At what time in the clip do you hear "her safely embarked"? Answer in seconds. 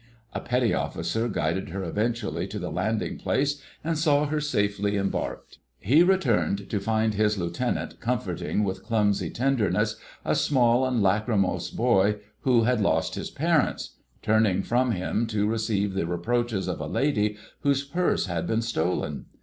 4.25-5.59